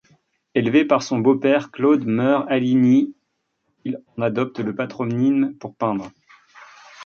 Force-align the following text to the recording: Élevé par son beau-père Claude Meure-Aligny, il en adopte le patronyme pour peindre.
Élevé 0.55 0.83
par 0.83 1.03
son 1.03 1.19
beau-père 1.19 1.69
Claude 1.69 2.05
Meure-Aligny, 2.07 3.13
il 3.85 3.99
en 4.17 4.23
adopte 4.23 4.59
le 4.59 4.73
patronyme 4.73 5.53
pour 5.59 5.75
peindre. 5.75 6.09